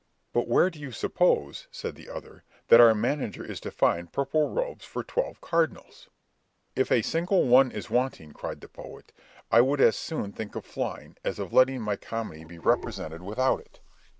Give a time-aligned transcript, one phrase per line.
[0.33, 4.49] "But where do you suppose," said the other, "that our manager is to find purple
[4.49, 6.09] robes for twelve cardinals?"
[6.75, 9.13] "If a single one is wanting," cried the poet,
[9.51, 13.59] "I would as soon think of flying, as of letting my comedy be represented without
[13.59, 13.79] it.